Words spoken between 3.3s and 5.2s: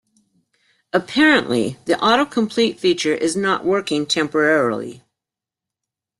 not working temporarily.